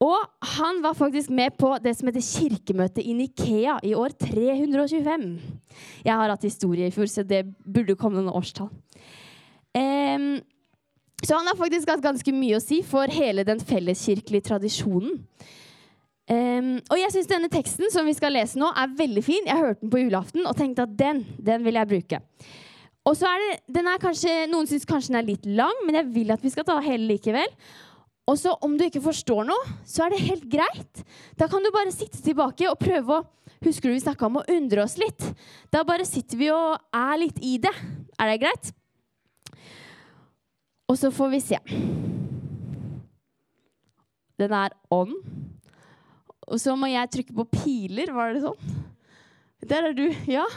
Og 0.00 0.46
han 0.56 0.78
var 0.80 0.96
faktisk 0.96 1.28
med 1.30 1.58
på 1.60 1.74
det 1.84 1.92
som 1.98 2.08
heter 2.08 2.24
kirkemøtet 2.24 3.04
i 3.04 3.12
Nikea 3.12 3.76
i 3.84 3.92
år 3.94 4.14
325. 4.22 5.26
Jeg 6.06 6.14
har 6.14 6.32
hatt 6.32 6.46
historie 6.46 6.88
i 6.88 6.94
fjor, 6.94 7.10
så 7.10 7.24
det 7.26 7.42
burde 7.66 7.98
komme 8.00 8.22
noen 8.22 8.32
årstall. 8.32 8.70
Um, 9.76 10.38
så 11.20 11.36
han 11.36 11.50
har 11.50 11.58
faktisk 11.58 11.92
hatt 11.92 12.02
ganske 12.02 12.32
mye 12.32 12.56
å 12.56 12.64
si 12.64 12.80
for 12.86 13.12
hele 13.12 13.44
den 13.44 13.60
felleskirkelige 13.60 14.48
tradisjonen. 14.48 15.20
Um, 16.30 16.72
og 16.86 16.96
jeg 16.96 17.12
syns 17.12 17.28
denne 17.28 17.52
teksten 17.52 17.92
som 17.92 18.08
vi 18.08 18.16
skal 18.16 18.32
lese 18.38 18.58
nå, 18.60 18.70
er 18.72 18.96
veldig 18.96 19.26
fin. 19.26 19.44
Jeg 19.50 19.60
hørte 19.60 19.84
den 19.84 19.92
på 19.92 20.00
julaften 20.00 20.48
og 20.48 20.56
tenkte 20.56 20.88
at 20.88 20.96
den, 20.96 21.24
den 21.36 21.66
vil 21.66 21.76
jeg 21.76 21.92
bruke. 21.92 22.22
Og 23.04 23.16
så 23.20 23.28
er 23.28 23.44
det, 23.44 23.52
den 23.76 23.88
er 23.90 24.00
kanskje, 24.00 24.32
Noen 24.48 24.68
syns 24.70 24.88
kanskje 24.88 25.12
den 25.12 25.20
er 25.20 25.28
litt 25.28 25.46
lang, 25.60 25.84
men 25.84 26.00
jeg 26.00 26.08
vil 26.14 26.32
at 26.32 26.42
vi 26.44 26.52
skal 26.52 26.64
ta 26.68 26.78
hele 26.84 27.08
likevel. 27.10 27.52
Og 28.30 28.38
så 28.38 28.54
om 28.62 28.76
du 28.78 28.84
ikke 28.86 29.02
forstår 29.02 29.48
noe, 29.48 29.76
så 29.88 30.04
er 30.04 30.14
det 30.14 30.22
helt 30.22 30.46
greit. 30.52 31.02
Da 31.38 31.48
kan 31.50 31.64
du 31.64 31.72
bare 31.74 31.90
sitte 31.94 32.20
tilbake 32.22 32.68
og 32.70 32.80
prøve 32.80 33.20
å 33.20 33.26
Husker 33.60 33.90
du 33.90 33.92
vi 33.92 34.00
snakka 34.00 34.24
om 34.24 34.38
å 34.40 34.44
undre 34.48 34.86
oss 34.86 34.94
litt? 34.96 35.20
Da 35.68 35.82
bare 35.84 36.06
sitter 36.08 36.38
vi 36.40 36.46
og 36.48 36.78
er 36.96 37.18
litt 37.20 37.42
i 37.44 37.58
det. 37.60 37.72
Er 38.16 38.30
det 38.30 38.38
greit? 38.40 38.70
Og 40.88 40.96
så 40.96 41.10
får 41.12 41.28
vi 41.34 41.40
se. 41.44 41.58
Den 44.40 44.54
er 44.56 44.72
on. 44.88 45.12
Og 46.48 46.56
så 46.62 46.72
må 46.72 46.88
jeg 46.88 47.12
trykke 47.12 47.36
på 47.36 47.48
piler. 47.52 48.14
Var 48.16 48.32
det 48.32 48.46
sånn? 48.46 48.80
Der 49.68 49.90
er 49.90 49.98
du. 49.98 50.06
Ja. 50.24 50.48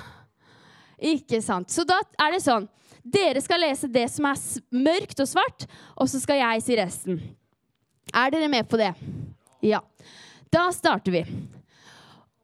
Ikke 1.04 1.44
sant. 1.44 1.76
Så 1.76 1.84
da 1.84 2.00
er 2.24 2.38
det 2.38 2.44
sånn. 2.46 2.70
Dere 3.04 3.44
skal 3.44 3.66
lese 3.66 3.92
det 3.92 4.08
som 4.14 4.32
er 4.32 4.40
mørkt 4.72 5.20
og 5.20 5.28
svart, 5.28 5.68
og 6.00 6.08
så 6.08 6.24
skal 6.24 6.40
jeg 6.40 6.64
si 6.64 6.80
resten. 6.80 7.20
Er 8.12 8.34
dere 8.34 8.50
med 8.52 8.68
på 8.70 8.78
det? 8.82 8.92
Ja. 9.64 9.80
Da 10.52 10.68
starter 10.76 11.14
vi. 11.16 11.24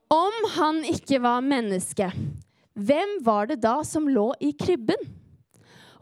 Om 0.10 0.46
han 0.56 0.82
ikke 0.88 1.20
var 1.22 1.44
menneske, 1.46 2.08
hvem 2.74 3.20
var 3.25 3.50
det 3.51 3.60
da 3.62 3.80
som 3.86 4.08
lå 4.10 4.32
i 4.42 4.54
krybben? 4.58 5.04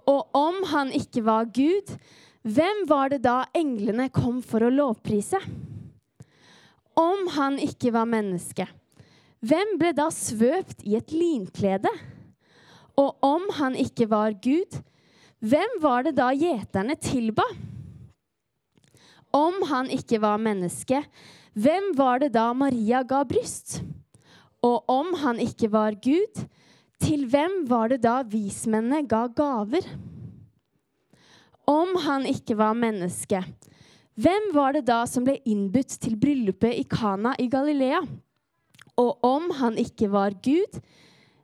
Og 0.07 0.37
om 0.37 0.61
han 0.71 0.93
ikke 0.95 1.25
var 1.25 1.49
Gud, 1.51 1.91
hvem 2.47 2.85
var 2.87 3.11
det 3.11 3.25
da 3.25 3.41
englene 3.57 4.07
kom 4.13 4.39
for 4.45 4.63
å 4.63 4.71
lovprise? 4.71 5.41
Om 6.97 7.27
han 7.35 7.59
ikke 7.59 7.91
var 7.91 8.07
menneske, 8.07 8.69
hvem 9.43 9.75
ble 9.81 9.91
da 9.97 10.07
svøpt 10.13 10.85
i 10.87 10.95
et 10.97 11.11
linklede? 11.11 11.91
Og 12.97 13.19
om 13.25 13.43
han 13.59 13.75
ikke 13.77 14.07
var 14.09 14.37
Gud, 14.41 14.79
hvem 15.43 15.75
var 15.83 16.07
det 16.07 16.15
da 16.17 16.31
gjeterne 16.33 16.95
tilba? 16.97 17.45
Om 19.37 19.61
han 19.69 19.91
ikke 19.93 20.19
var 20.23 20.41
menneske, 20.41 21.03
hvem 21.53 21.91
var 21.97 22.23
det 22.23 22.31
da 22.33 22.49
Maria 22.57 23.03
ga 23.05 23.21
bryst? 23.27 23.81
Og 24.65 24.89
om 24.89 25.13
han 25.21 25.41
ikke 25.41 25.69
var 25.73 25.97
Gud, 26.01 26.45
til 27.03 27.27
hvem 27.29 27.63
var 27.69 27.91
det 27.93 28.01
da 28.05 28.23
vismennene 28.25 29.03
ga 29.09 29.27
gaver? 29.29 29.85
Om 31.67 31.97
han 32.05 32.25
ikke 32.29 32.57
var 32.57 32.77
menneske, 32.77 33.43
hvem 34.17 34.49
var 34.55 34.73
det 34.73 34.87
da 34.87 35.03
som 35.05 35.27
ble 35.27 35.35
innbudt 35.45 35.99
til 36.01 36.15
bryllupet 36.17 36.73
i 36.73 36.85
Kana 36.89 37.35
i 37.37 37.45
Galilea? 37.51 38.01
Og 38.97 39.25
om 39.25 39.51
han 39.59 39.77
ikke 39.77 40.09
var 40.09 40.33
Gud, 40.41 40.79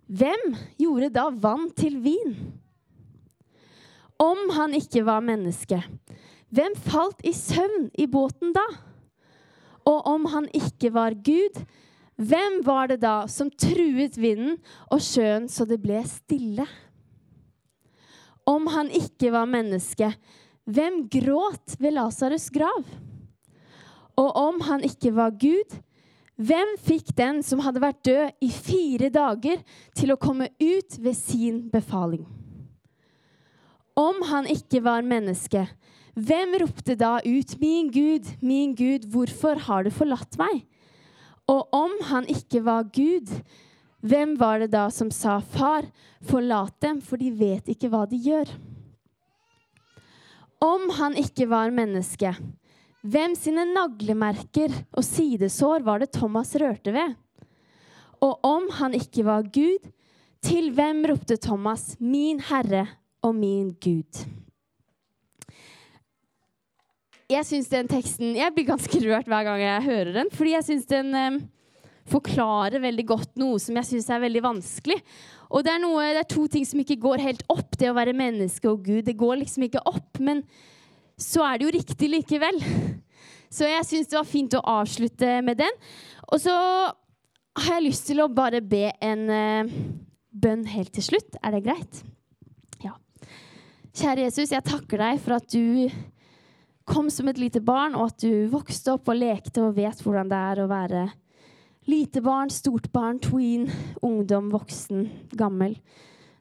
hvem 0.10 0.56
gjorde 0.82 1.12
da 1.14 1.28
vann 1.30 1.68
til 1.78 2.00
vin? 2.02 2.34
Om 4.18 4.50
han 4.58 4.74
ikke 4.78 5.04
var 5.06 5.22
menneske, 5.26 5.84
hvem 6.54 6.76
falt 6.78 7.24
i 7.26 7.34
søvn 7.34 7.90
i 7.98 8.06
båten 8.10 8.54
da? 8.56 8.66
Og 9.90 10.06
om 10.08 10.28
han 10.32 10.48
ikke 10.56 10.94
var 10.94 11.16
Gud, 11.26 11.58
hvem 12.16 12.60
var 12.66 12.92
det 12.92 13.00
da 13.02 13.24
som 13.32 13.50
truet 13.50 14.20
vinden 14.22 14.60
og 14.94 15.02
sjøen 15.02 15.50
så 15.50 15.66
det 15.68 15.80
ble 15.84 16.04
stille? 16.08 16.68
Om 18.46 18.68
han 18.70 18.92
ikke 18.94 19.32
var 19.34 19.50
menneske, 19.50 20.12
hvem 20.64 21.06
gråt 21.12 21.76
ved 21.80 21.96
Lasarus' 21.98 22.52
grav? 22.54 22.86
Og 24.20 24.30
om 24.38 24.62
han 24.68 24.84
ikke 24.86 25.14
var 25.16 25.34
Gud, 25.40 25.74
hvem 26.38 26.76
fikk 26.82 27.12
den 27.18 27.42
som 27.46 27.62
hadde 27.64 27.82
vært 27.82 28.06
død 28.06 28.46
i 28.46 28.50
fire 28.54 29.10
dager, 29.14 29.62
til 29.96 30.14
å 30.14 30.20
komme 30.22 30.52
ut 30.62 31.00
ved 31.00 31.18
sin 31.18 31.64
befaling? 31.74 32.26
Om 33.98 34.24
han 34.30 34.50
ikke 34.50 34.82
var 34.86 35.06
menneske, 35.06 35.68
hvem 36.14 36.54
ropte 36.62 36.96
da 36.96 37.18
ut, 37.26 37.56
'Min 37.60 37.90
Gud, 37.92 38.26
min 38.42 38.76
Gud, 38.76 39.08
hvorfor 39.10 39.60
har 39.60 39.84
du 39.84 39.90
forlatt 39.90 40.38
meg?' 40.38 40.66
Og 41.48 41.68
om 41.74 41.92
han 42.08 42.26
ikke 42.30 42.64
var 42.64 42.84
Gud, 42.94 43.28
hvem 44.00 44.38
var 44.40 44.60
det 44.60 44.72
da 44.72 44.90
som 44.90 45.10
sa, 45.12 45.40
'Far, 45.40 45.90
forlat 46.22 46.80
dem, 46.80 47.02
for 47.02 47.18
de 47.18 47.32
vet 47.32 47.68
ikke 47.68 47.90
hva 47.90 48.06
de 48.06 48.18
gjør'? 48.18 48.54
Om 50.62 50.90
han 50.96 51.18
ikke 51.18 51.50
var 51.50 51.72
menneske, 51.72 52.36
hvem 53.04 53.36
sine 53.36 53.66
naglemerker 53.66 54.72
og 54.94 55.04
sidesår 55.04 55.84
var 55.84 56.00
det 56.00 56.14
Thomas 56.14 56.56
rørte 56.56 56.94
ved? 56.94 57.16
Og 58.22 58.40
om 58.44 58.70
han 58.72 58.94
ikke 58.94 59.26
var 59.26 59.44
Gud, 59.44 59.92
til 60.44 60.72
hvem 60.72 61.04
ropte 61.10 61.38
Thomas, 61.38 61.98
'Min 62.00 62.40
Herre 62.40 62.88
og 63.22 63.36
min 63.36 63.76
Gud. 63.82 64.43
Jeg 67.34 67.48
synes 67.48 67.70
den 67.72 67.90
teksten, 67.90 68.36
jeg 68.38 68.54
blir 68.54 68.68
ganske 68.68 69.00
rørt 69.08 69.30
hver 69.32 69.46
gang 69.48 69.62
jeg 69.64 69.86
hører 69.88 70.16
den, 70.20 70.32
fordi 70.34 70.54
jeg 70.54 70.66
syns 70.68 70.90
den 70.90 71.14
um, 71.18 71.40
forklarer 72.12 72.84
veldig 72.84 73.06
godt 73.10 73.40
noe 73.42 73.62
som 73.62 73.80
jeg 73.80 73.90
syns 73.90 74.10
er 74.12 74.22
veldig 74.24 74.44
vanskelig. 74.44 75.00
Og 75.54 75.66
det 75.66 75.74
er, 75.74 75.82
noe, 75.82 76.04
det 76.16 76.24
er, 76.24 76.30
to 76.30 76.46
ting 76.52 76.66
som 76.68 76.82
ikke 76.82 77.00
går 77.02 77.24
helt 77.24 77.44
opp, 77.54 77.78
det 77.80 77.92
å 77.92 77.98
være 77.98 78.16
menneske 78.18 78.70
og 78.70 78.86
Gud. 78.86 79.04
Det 79.08 79.18
går 79.18 79.42
liksom 79.44 79.68
ikke 79.68 79.84
opp, 79.90 80.20
men 80.24 80.42
så 81.20 81.46
er 81.46 81.60
det 81.60 81.68
jo 81.68 81.76
riktig 81.78 82.10
likevel. 82.10 82.60
Så 83.54 83.70
jeg 83.70 83.86
syns 83.86 84.10
det 84.10 84.18
var 84.18 84.26
fint 84.26 84.56
å 84.58 84.64
avslutte 84.80 85.36
med 85.46 85.60
den. 85.62 85.76
Og 86.34 86.42
så 86.42 86.54
har 86.54 87.76
jeg 87.78 87.86
lyst 87.86 88.08
til 88.10 88.24
å 88.24 88.32
bare 88.34 88.64
be 88.66 88.88
en 89.06 89.28
uh, 89.30 89.76
bønn 90.34 90.66
helt 90.74 90.90
til 90.96 91.06
slutt. 91.12 91.38
Er 91.46 91.54
det 91.54 91.62
greit? 91.68 92.02
Ja. 92.82 92.96
Kjære 93.94 94.26
Jesus, 94.26 94.56
jeg 94.56 94.66
takker 94.66 95.06
deg 95.06 95.22
for 95.22 95.38
at 95.38 95.46
du 95.54 95.86
kom 96.90 97.10
som 97.12 97.30
et 97.32 97.40
lite 97.40 97.62
barn, 97.64 97.96
og 97.96 98.12
at 98.12 98.24
du 98.24 98.48
vokste 98.52 98.96
opp 98.96 99.12
og 99.12 99.20
lekte 99.20 99.64
og 99.64 99.78
vet 99.78 100.02
hvordan 100.04 100.32
det 100.32 100.40
er 100.40 100.64
å 100.64 100.72
være 100.72 101.04
lite 101.90 102.22
barn, 102.24 102.52
stort 102.52 102.90
barn, 102.92 103.20
tween, 103.24 103.68
ungdom, 104.04 104.50
voksen, 104.54 105.08
gammel. 105.38 105.78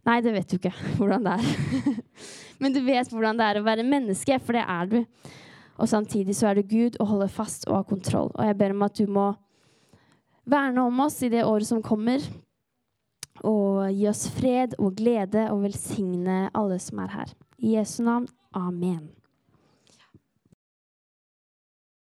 Nei, 0.06 0.18
det 0.22 0.34
vet 0.34 0.50
du 0.50 0.58
ikke 0.58 0.74
hvordan 0.98 1.26
det 1.26 1.36
er. 1.38 1.94
Men 2.62 2.74
du 2.74 2.82
vet 2.86 3.10
hvordan 3.10 3.38
det 3.38 3.48
er 3.48 3.60
å 3.60 3.66
være 3.66 3.86
menneske, 3.86 4.38
for 4.42 4.58
det 4.58 4.66
er 4.66 4.90
du. 4.90 5.00
Og 5.82 5.88
samtidig 5.90 6.36
så 6.38 6.50
er 6.50 6.58
du 6.58 6.68
Gud 6.68 6.98
og 7.00 7.14
holder 7.14 7.32
fast 7.32 7.66
og 7.68 7.80
har 7.80 7.88
kontroll. 7.88 8.30
Og 8.34 8.46
jeg 8.46 8.58
ber 8.58 8.74
om 8.74 8.84
at 8.86 8.98
du 8.98 9.06
må 9.10 9.32
verne 10.48 10.84
om 10.84 11.04
oss 11.06 11.20
i 11.22 11.30
det 11.32 11.46
året 11.46 11.66
som 11.66 11.82
kommer. 11.82 12.22
Og 13.42 13.88
gi 13.90 14.06
oss 14.10 14.26
fred 14.36 14.76
og 14.78 14.94
glede 14.98 15.48
og 15.50 15.64
velsigne 15.64 16.44
alle 16.54 16.78
som 16.82 17.02
er 17.02 17.16
her. 17.16 17.34
I 17.58 17.78
Jesu 17.78 18.02
navn. 18.06 18.28
Amen. 18.52 19.21